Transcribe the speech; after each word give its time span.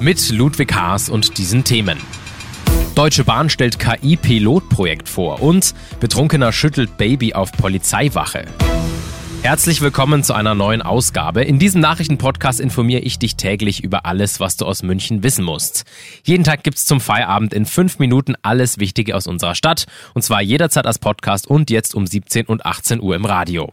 Mit 0.00 0.30
Ludwig 0.30 0.72
Haas 0.76 1.08
und 1.08 1.38
diesen 1.38 1.64
Themen. 1.64 1.98
Deutsche 2.94 3.24
Bahn 3.24 3.50
stellt 3.50 3.80
KI-Pilotprojekt 3.80 5.08
vor 5.08 5.42
und 5.42 5.74
Betrunkener 5.98 6.52
schüttelt 6.52 6.96
Baby 6.96 7.34
auf 7.34 7.50
Polizeiwache. 7.50 8.44
Herzlich 9.42 9.80
willkommen 9.80 10.22
zu 10.22 10.34
einer 10.34 10.54
neuen 10.54 10.82
Ausgabe. 10.82 11.42
In 11.42 11.58
diesem 11.58 11.80
Nachrichtenpodcast 11.80 12.60
informiere 12.60 13.00
ich 13.00 13.18
dich 13.18 13.34
täglich 13.34 13.82
über 13.82 14.06
alles, 14.06 14.38
was 14.38 14.56
du 14.56 14.66
aus 14.66 14.84
München 14.84 15.24
wissen 15.24 15.44
musst. 15.44 15.84
Jeden 16.24 16.44
Tag 16.44 16.62
gibt's 16.62 16.86
zum 16.86 17.00
Feierabend 17.00 17.52
in 17.52 17.66
fünf 17.66 17.98
Minuten 17.98 18.34
alles 18.42 18.78
Wichtige 18.78 19.16
aus 19.16 19.26
unserer 19.26 19.56
Stadt. 19.56 19.86
Und 20.14 20.22
zwar 20.22 20.42
jederzeit 20.42 20.86
als 20.86 21.00
Podcast 21.00 21.48
und 21.48 21.70
jetzt 21.70 21.96
um 21.96 22.06
17 22.06 22.46
und 22.46 22.64
18 22.64 23.00
Uhr 23.00 23.16
im 23.16 23.24
Radio. 23.24 23.72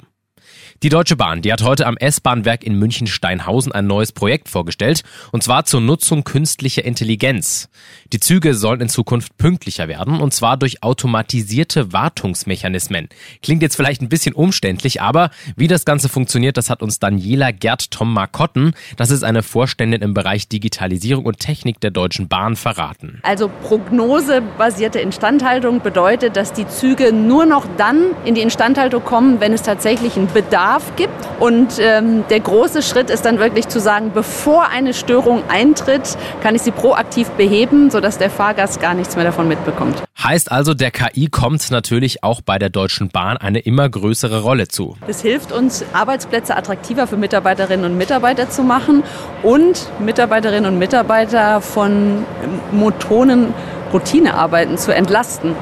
Die 0.83 0.89
Deutsche 0.89 1.15
Bahn, 1.15 1.41
die 1.41 1.53
hat 1.53 1.63
heute 1.63 1.87
am 1.87 1.95
S-Bahnwerk 1.95 2.61
in 2.61 2.77
München-Steinhausen 2.77 3.71
ein 3.71 3.87
neues 3.87 4.11
Projekt 4.11 4.49
vorgestellt, 4.49 5.03
und 5.31 5.41
zwar 5.41 5.63
zur 5.63 5.79
Nutzung 5.79 6.25
künstlicher 6.25 6.83
Intelligenz. 6.83 7.69
Die 8.11 8.19
Züge 8.19 8.53
sollen 8.53 8.81
in 8.81 8.89
Zukunft 8.89 9.37
pünktlicher 9.37 9.87
werden, 9.87 10.19
und 10.19 10.33
zwar 10.33 10.57
durch 10.57 10.83
automatisierte 10.83 11.93
Wartungsmechanismen. 11.93 13.07
Klingt 13.41 13.61
jetzt 13.61 13.77
vielleicht 13.77 14.01
ein 14.01 14.09
bisschen 14.09 14.35
umständlich, 14.35 15.01
aber 15.01 15.31
wie 15.55 15.69
das 15.69 15.85
Ganze 15.85 16.09
funktioniert, 16.09 16.57
das 16.57 16.69
hat 16.69 16.83
uns 16.83 16.99
Daniela 16.99 17.51
Gerd-Tom 17.51 18.13
Markotten, 18.13 18.73
das 18.97 19.11
ist 19.11 19.23
eine 19.23 19.43
Vorständin 19.43 20.01
im 20.01 20.13
Bereich 20.13 20.49
Digitalisierung 20.49 21.25
und 21.25 21.39
Technik 21.39 21.79
der 21.79 21.91
Deutschen 21.91 22.27
Bahn, 22.27 22.57
verraten. 22.57 23.19
Also 23.23 23.49
prognosebasierte 23.63 24.99
Instandhaltung 24.99 25.79
bedeutet, 25.81 26.35
dass 26.35 26.51
die 26.51 26.67
Züge 26.67 27.13
nur 27.13 27.45
noch 27.45 27.65
dann 27.77 28.07
in 28.25 28.35
die 28.35 28.41
Instandhaltung 28.41 29.05
kommen, 29.05 29.39
wenn 29.39 29.53
es 29.53 29.61
tatsächlich 29.61 30.17
einen 30.17 30.27
Bedarf 30.27 30.64
Bedarf 30.65 30.95
gibt. 30.95 31.13
Und 31.39 31.77
ähm, 31.79 32.23
der 32.29 32.39
große 32.39 32.81
Schritt 32.81 33.09
ist 33.09 33.25
dann 33.25 33.39
wirklich 33.39 33.67
zu 33.67 33.79
sagen, 33.79 34.11
bevor 34.13 34.69
eine 34.69 34.93
Störung 34.93 35.43
eintritt, 35.47 36.17
kann 36.41 36.55
ich 36.55 36.63
sie 36.63 36.71
proaktiv 36.71 37.29
beheben, 37.31 37.91
sodass 37.91 38.17
der 38.17 38.29
Fahrgast 38.29 38.81
gar 38.81 38.93
nichts 38.93 39.15
mehr 39.15 39.25
davon 39.25 39.47
mitbekommt. 39.47 40.01
Heißt 40.21 40.51
also, 40.51 40.73
der 40.73 40.91
KI 40.91 41.27
kommt 41.27 41.69
natürlich 41.69 42.23
auch 42.23 42.41
bei 42.41 42.57
der 42.57 42.69
Deutschen 42.69 43.09
Bahn 43.09 43.37
eine 43.37 43.59
immer 43.59 43.87
größere 43.87 44.41
Rolle 44.41 44.67
zu. 44.67 44.97
Es 45.07 45.21
hilft 45.21 45.51
uns, 45.51 45.85
Arbeitsplätze 45.93 46.55
attraktiver 46.55 47.05
für 47.05 47.17
Mitarbeiterinnen 47.17 47.85
und 47.85 47.97
Mitarbeiter 47.97 48.49
zu 48.49 48.63
machen 48.63 49.03
und 49.43 49.87
Mitarbeiterinnen 49.99 50.73
und 50.73 50.79
Mitarbeiter 50.79 51.61
von 51.61 52.25
motonen 52.71 53.53
Routinearbeiten 53.93 54.77
zu 54.77 54.95
entlasten. 54.95 55.55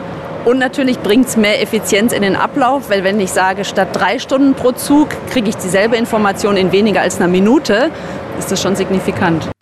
Und 0.46 0.60
natürlich 0.60 1.00
bringt 1.00 1.28
es 1.28 1.38
mehr 1.38 1.62
Effizienz 1.62 2.12
in 2.12 2.22
den 2.22 2.36
Ablauf, 2.36 2.90
weil 2.90 3.06
wenn 3.06 3.20
ich 3.22 3.32
sage, 3.32 3.64
statt 3.64 3.90
drei 3.94 4.20
Stunden 4.20 4.56
pro 4.56 4.74
Zug 4.74 5.10
kriege 5.30 5.48
ich 5.50 5.56
dieselbe 5.56 5.96
Information 5.96 6.58
in 6.58 6.74
weniger 6.74 7.00
als 7.00 7.18
einer 7.18 7.30
Minute, 7.30 7.92
ist 8.38 8.52
das 8.52 8.62
schon 8.62 8.76
signifikant. 8.76 9.53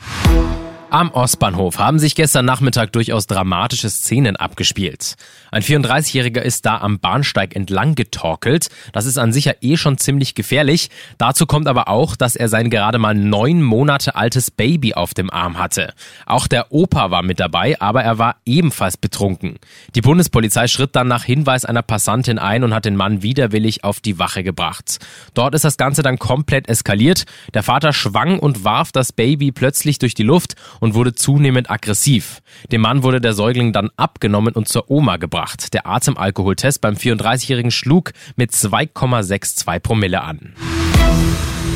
Am 0.91 1.09
Ostbahnhof 1.11 1.79
haben 1.79 1.99
sich 1.99 2.15
gestern 2.15 2.43
Nachmittag 2.43 2.91
durchaus 2.91 3.25
dramatische 3.25 3.89
Szenen 3.89 4.35
abgespielt. 4.35 5.15
Ein 5.49 5.61
34-Jähriger 5.61 6.41
ist 6.41 6.65
da 6.65 6.79
am 6.79 6.99
Bahnsteig 6.99 7.55
entlang 7.55 7.95
getorkelt. 7.95 8.67
Das 8.91 9.05
ist 9.05 9.17
an 9.17 9.31
sich 9.31 9.45
ja 9.45 9.53
eh 9.61 9.77
schon 9.77 9.97
ziemlich 9.97 10.35
gefährlich. 10.35 10.89
Dazu 11.17 11.45
kommt 11.45 11.69
aber 11.69 11.87
auch, 11.87 12.17
dass 12.17 12.35
er 12.35 12.49
sein 12.49 12.69
gerade 12.69 12.97
mal 12.97 13.15
neun 13.15 13.61
Monate 13.61 14.15
altes 14.15 14.51
Baby 14.51 14.93
auf 14.93 15.13
dem 15.13 15.29
Arm 15.29 15.57
hatte. 15.57 15.93
Auch 16.25 16.45
der 16.47 16.73
Opa 16.73 17.09
war 17.09 17.23
mit 17.23 17.39
dabei, 17.39 17.79
aber 17.79 18.03
er 18.03 18.17
war 18.17 18.35
ebenfalls 18.45 18.97
betrunken. 18.97 19.59
Die 19.95 20.01
Bundespolizei 20.01 20.67
schritt 20.67 20.93
dann 20.97 21.07
nach 21.07 21.23
Hinweis 21.23 21.63
einer 21.63 21.83
Passantin 21.83 22.37
ein 22.37 22.65
und 22.65 22.73
hat 22.73 22.83
den 22.83 22.97
Mann 22.97 23.23
widerwillig 23.23 23.85
auf 23.85 24.01
die 24.01 24.19
Wache 24.19 24.43
gebracht. 24.43 24.99
Dort 25.35 25.55
ist 25.55 25.63
das 25.63 25.77
Ganze 25.77 26.01
dann 26.01 26.19
komplett 26.19 26.67
eskaliert. 26.67 27.23
Der 27.53 27.63
Vater 27.63 27.93
schwang 27.93 28.39
und 28.39 28.65
warf 28.65 28.91
das 28.91 29.13
Baby 29.13 29.53
plötzlich 29.53 29.97
durch 29.97 30.15
die 30.15 30.23
Luft 30.23 30.55
und 30.81 30.95
wurde 30.95 31.15
zunehmend 31.15 31.71
aggressiv. 31.71 32.41
Dem 32.73 32.81
Mann 32.81 33.03
wurde 33.03 33.21
der 33.21 33.31
Säugling 33.31 33.71
dann 33.71 33.89
abgenommen 33.95 34.53
und 34.53 34.67
zur 34.67 34.91
Oma 34.91 35.15
gebracht. 35.15 35.73
Der 35.73 35.87
Atemalkoholtest 35.87 36.81
beim 36.81 36.95
34-Jährigen 36.95 37.71
schlug 37.71 38.11
mit 38.35 38.51
2,62 38.51 39.79
Promille 39.79 40.21
an. 40.21 40.53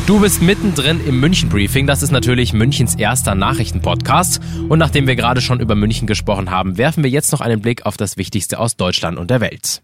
Du 0.08 0.20
bist 0.20 0.42
mittendrin 0.42 1.00
im 1.06 1.20
München 1.20 1.50
Briefing. 1.50 1.88
Das 1.88 2.04
ist 2.04 2.12
natürlich 2.12 2.54
Münchens 2.54 2.96
erster 2.96 3.34
Nachrichtenpodcast. 3.34 4.42
Und 4.68 4.80
nachdem 4.80 5.08
wir 5.08 5.16
gerade 5.16 5.42
schon 5.42 5.60
über 5.60 5.76
München 5.76 6.06
gesprochen 6.06 6.52
haben, 6.52 6.78
werfen 6.78 7.04
wir 7.04 7.10
jetzt 7.10 7.32
noch 7.32 7.42
einen 7.42 7.62
Blick 7.62 7.86
auf 7.86 7.98
das 7.98 8.18
Wichtigste 8.18 8.60
aus 8.60 8.76
Deutschland 8.76 9.18
und 9.18 9.32
der 9.32 9.42
Welt. 9.42 9.82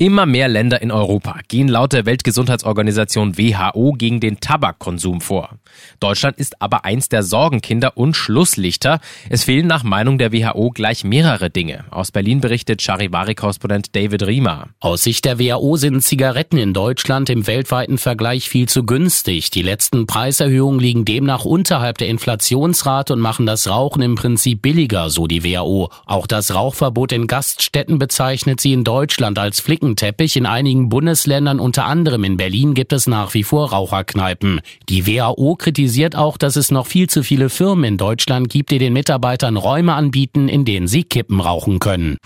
Immer 0.00 0.26
mehr 0.26 0.46
Länder 0.46 0.80
in 0.80 0.92
Europa 0.92 1.40
gehen 1.48 1.66
laut 1.66 1.92
der 1.92 2.06
Weltgesundheitsorganisation 2.06 3.36
WHO 3.36 3.94
gegen 3.98 4.20
den 4.20 4.38
Tabakkonsum 4.38 5.20
vor. 5.20 5.58
Deutschland 5.98 6.38
ist 6.38 6.62
aber 6.62 6.84
eins 6.84 7.08
der 7.08 7.24
Sorgenkinder 7.24 7.96
und 7.96 8.14
Schlusslichter. 8.14 9.00
Es 9.28 9.42
fehlen 9.42 9.66
nach 9.66 9.82
Meinung 9.82 10.16
der 10.16 10.32
WHO 10.32 10.70
gleich 10.70 11.02
mehrere 11.02 11.50
Dinge. 11.50 11.84
Aus 11.90 12.12
Berlin 12.12 12.40
berichtet 12.40 12.80
Charivari-Korrespondent 12.80 13.96
David 13.96 14.24
Riemer. 14.24 14.68
Aus 14.78 15.02
Sicht 15.02 15.24
der 15.24 15.40
WHO 15.40 15.74
sind 15.74 16.00
Zigaretten 16.00 16.58
in 16.58 16.74
Deutschland 16.74 17.28
im 17.28 17.48
weltweiten 17.48 17.98
Vergleich 17.98 18.48
viel 18.48 18.68
zu 18.68 18.86
günstig. 18.86 19.50
Die 19.50 19.62
letzten 19.62 20.06
Preiserhöhungen 20.06 20.78
liegen 20.78 21.06
demnach 21.06 21.44
unterhalb 21.44 21.98
der 21.98 22.06
Inflationsrate 22.06 23.14
und 23.14 23.20
machen 23.20 23.46
das 23.46 23.68
Rauchen 23.68 24.02
im 24.02 24.14
Prinzip 24.14 24.62
billiger, 24.62 25.10
so 25.10 25.26
die 25.26 25.42
WHO. 25.42 25.90
Auch 26.06 26.28
das 26.28 26.54
Rauchverbot 26.54 27.10
in 27.10 27.26
Gaststätten 27.26 27.98
bezeichnet 27.98 28.60
sie 28.60 28.72
in 28.72 28.84
Deutschland 28.84 29.40
als 29.40 29.58
Flicken 29.58 29.87
Flickenteppich. 29.88 30.36
In 30.36 30.46
einigen 30.46 30.88
Bundesländern, 30.88 31.60
unter 31.60 31.86
anderem 31.86 32.24
in 32.24 32.36
Berlin, 32.36 32.74
gibt 32.74 32.92
es 32.92 33.06
nach 33.06 33.34
wie 33.34 33.42
vor 33.42 33.70
Raucherkneipen. 33.70 34.60
Die 34.88 35.06
WHO 35.06 35.56
kritisiert 35.56 36.16
auch, 36.16 36.36
dass 36.36 36.56
es 36.56 36.70
noch 36.70 36.86
viel 36.86 37.08
zu 37.08 37.22
viele 37.22 37.48
Firmen 37.48 37.84
in 37.84 37.96
Deutschland 37.96 38.48
gibt, 38.48 38.70
die 38.70 38.78
den 38.78 38.92
Mitarbeitern 38.92 39.56
Räume 39.56 39.94
anbieten, 39.94 40.48
in 40.48 40.64
denen 40.64 40.88
sie 40.88 41.04
Kippen 41.04 41.40
rauchen 41.40 41.78
können. 41.78 42.18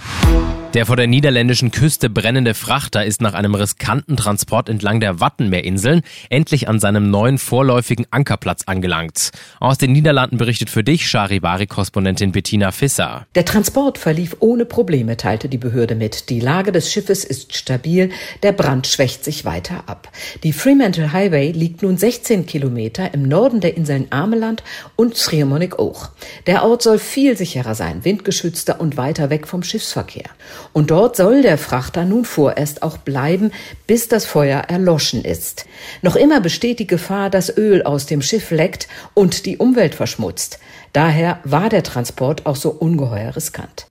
Der 0.74 0.86
vor 0.86 0.96
der 0.96 1.06
niederländischen 1.06 1.70
Küste 1.70 2.08
brennende 2.08 2.54
Frachter 2.54 3.04
ist 3.04 3.20
nach 3.20 3.34
einem 3.34 3.54
riskanten 3.54 4.16
Transport 4.16 4.70
entlang 4.70 5.00
der 5.00 5.20
Wattenmeerinseln 5.20 6.00
endlich 6.30 6.66
an 6.66 6.80
seinem 6.80 7.10
neuen 7.10 7.36
vorläufigen 7.36 8.06
Ankerplatz 8.10 8.62
angelangt. 8.64 9.32
Aus 9.60 9.76
den 9.76 9.92
Niederlanden 9.92 10.38
berichtet 10.38 10.70
für 10.70 10.82
dich 10.82 11.06
Charivari-Korrespondentin 11.10 12.32
Bettina 12.32 12.72
Fisser. 12.72 13.26
Der 13.34 13.44
Transport 13.44 13.98
verlief 13.98 14.36
ohne 14.40 14.64
Probleme, 14.64 15.18
teilte 15.18 15.50
die 15.50 15.58
Behörde 15.58 15.94
mit. 15.94 16.30
Die 16.30 16.40
Lage 16.40 16.72
des 16.72 16.90
Schiffes 16.90 17.24
ist 17.24 17.54
stabil, 17.54 18.08
der 18.42 18.52
Brand 18.52 18.86
schwächt 18.86 19.24
sich 19.24 19.44
weiter 19.44 19.84
ab. 19.88 20.10
Die 20.42 20.54
Fremantle 20.54 21.12
Highway 21.12 21.52
liegt 21.52 21.82
nun 21.82 21.98
16 21.98 22.46
Kilometer 22.46 23.12
im 23.12 23.28
Norden 23.28 23.60
der 23.60 23.76
Inseln 23.76 24.06
Ameland 24.08 24.62
und 24.96 25.18
Schiermonnikoog. 25.18 26.12
Der 26.46 26.64
Ort 26.64 26.80
soll 26.80 26.98
viel 26.98 27.36
sicherer 27.36 27.74
sein, 27.74 28.06
windgeschützter 28.06 28.80
und 28.80 28.96
weiter 28.96 29.28
weg 29.28 29.46
vom 29.46 29.62
Schiffsverkehr. 29.62 30.30
Und 30.72 30.90
dort 30.90 31.16
soll 31.16 31.42
der 31.42 31.58
Frachter 31.58 32.04
nun 32.04 32.24
vorerst 32.24 32.82
auch 32.82 32.98
bleiben, 32.98 33.52
bis 33.86 34.08
das 34.08 34.24
Feuer 34.24 34.60
erloschen 34.68 35.24
ist. 35.24 35.66
Noch 36.02 36.16
immer 36.16 36.40
besteht 36.40 36.78
die 36.78 36.86
Gefahr, 36.86 37.30
dass 37.30 37.56
Öl 37.56 37.82
aus 37.82 38.06
dem 38.06 38.22
Schiff 38.22 38.50
leckt 38.50 38.88
und 39.14 39.46
die 39.46 39.58
Umwelt 39.58 39.94
verschmutzt. 39.94 40.58
Daher 40.92 41.40
war 41.44 41.68
der 41.68 41.82
Transport 41.82 42.46
auch 42.46 42.56
so 42.56 42.70
ungeheuer 42.70 43.34
riskant. 43.34 43.86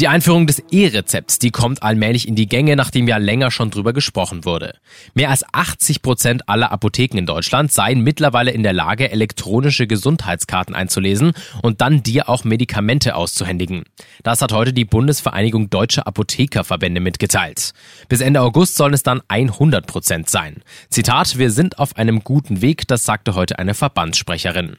Die 0.00 0.08
Einführung 0.08 0.48
des 0.48 0.60
E-Rezepts, 0.72 1.38
die 1.38 1.52
kommt 1.52 1.84
allmählich 1.84 2.26
in 2.26 2.34
die 2.34 2.48
Gänge, 2.48 2.74
nachdem 2.74 3.06
ja 3.06 3.16
länger 3.18 3.52
schon 3.52 3.70
drüber 3.70 3.92
gesprochen 3.92 4.44
wurde. 4.44 4.74
Mehr 5.14 5.30
als 5.30 5.44
80 5.52 6.02
Prozent 6.02 6.48
aller 6.48 6.72
Apotheken 6.72 7.16
in 7.16 7.26
Deutschland 7.26 7.70
seien 7.70 8.00
mittlerweile 8.00 8.50
in 8.50 8.64
der 8.64 8.72
Lage, 8.72 9.12
elektronische 9.12 9.86
Gesundheitskarten 9.86 10.74
einzulesen 10.74 11.32
und 11.62 11.80
dann 11.80 12.02
dir 12.02 12.28
auch 12.28 12.42
Medikamente 12.42 13.14
auszuhändigen. 13.14 13.84
Das 14.24 14.42
hat 14.42 14.52
heute 14.52 14.72
die 14.72 14.84
Bundesvereinigung 14.84 15.70
Deutscher 15.70 16.08
Apothekerverbände 16.08 17.00
mitgeteilt. 17.00 17.72
Bis 18.08 18.20
Ende 18.20 18.40
August 18.40 18.74
sollen 18.74 18.94
es 18.94 19.04
dann 19.04 19.22
100 19.28 19.86
Prozent 19.86 20.28
sein. 20.28 20.64
Zitat, 20.90 21.38
wir 21.38 21.52
sind 21.52 21.78
auf 21.78 21.96
einem 21.96 22.24
guten 22.24 22.62
Weg, 22.62 22.88
das 22.88 23.04
sagte 23.04 23.36
heute 23.36 23.60
eine 23.60 23.74
Verbandssprecherin. 23.74 24.76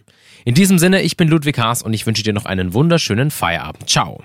In 0.48 0.54
diesem 0.54 0.78
Sinne, 0.78 1.02
ich 1.02 1.18
bin 1.18 1.28
Ludwig 1.28 1.58
Haas 1.58 1.82
und 1.82 1.92
ich 1.94 2.06
wünsche 2.06 2.22
dir 2.22 2.32
noch 2.32 2.46
einen 2.46 2.76
wunderschönen 2.76 3.32
Feierabend. 3.32 3.90
Ciao. 3.90 4.22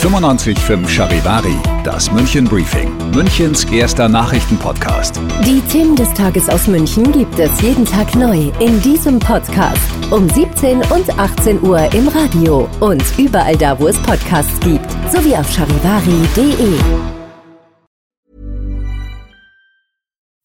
95.5 0.00 0.88
Charivari, 0.88 1.56
das 1.82 2.12
München 2.12 2.44
Briefing, 2.44 2.96
Münchens 3.10 3.64
erster 3.64 4.08
Nachrichtenpodcast. 4.08 5.20
Die 5.44 5.60
Themen 5.62 5.96
des 5.96 6.14
Tages 6.14 6.48
aus 6.48 6.68
München 6.68 7.10
gibt 7.10 7.36
es 7.40 7.60
jeden 7.60 7.84
Tag 7.84 8.14
neu 8.14 8.52
in 8.60 8.80
diesem 8.82 9.18
Podcast. 9.18 9.82
Um 10.12 10.30
17 10.30 10.78
und 10.92 11.18
18 11.18 11.60
Uhr 11.60 11.92
im 11.92 12.06
Radio 12.06 12.68
und 12.78 13.02
überall 13.18 13.56
da, 13.56 13.76
wo 13.80 13.88
es 13.88 13.98
Podcasts 14.04 14.60
gibt, 14.60 14.88
sowie 15.10 15.34
auf 15.34 15.52
charivari.de. 15.52 16.78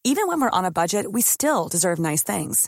Even 0.04 0.28
when 0.28 0.42
we're 0.42 0.50
on 0.52 0.66
a 0.66 0.72
budget, 0.72 1.06
we 1.14 1.22
still 1.22 1.68
deserve 1.70 2.00
nice 2.00 2.24
things. 2.24 2.68